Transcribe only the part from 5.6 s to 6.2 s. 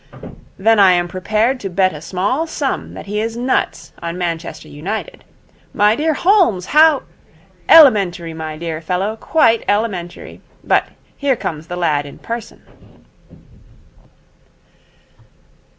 My dear